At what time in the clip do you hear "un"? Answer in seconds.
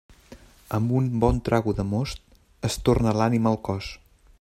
1.01-1.11